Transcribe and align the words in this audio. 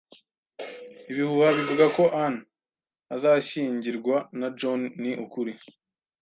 Ibihuha 1.11 1.49
bivuga 1.57 1.85
ko 1.95 2.03
Anne 2.23 2.43
azashyingirwa 3.15 4.15
na 4.39 4.47
John 4.59 4.81
ni 5.01 5.11
ukuri? 5.25 5.53